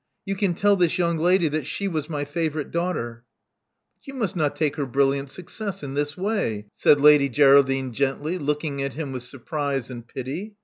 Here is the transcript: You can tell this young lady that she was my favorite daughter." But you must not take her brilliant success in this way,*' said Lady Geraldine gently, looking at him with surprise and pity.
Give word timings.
You 0.25 0.35
can 0.35 0.55
tell 0.55 0.75
this 0.75 0.97
young 0.97 1.17
lady 1.19 1.47
that 1.49 1.67
she 1.67 1.87
was 1.87 2.09
my 2.09 2.25
favorite 2.25 2.71
daughter." 2.71 3.23
But 3.93 4.07
you 4.07 4.15
must 4.15 4.35
not 4.35 4.55
take 4.55 4.75
her 4.77 4.87
brilliant 4.87 5.29
success 5.29 5.83
in 5.83 5.93
this 5.93 6.17
way,*' 6.17 6.65
said 6.75 6.99
Lady 6.99 7.29
Geraldine 7.29 7.93
gently, 7.93 8.39
looking 8.39 8.81
at 8.81 8.95
him 8.95 9.11
with 9.11 9.21
surprise 9.21 9.91
and 9.91 10.07
pity. 10.07 10.55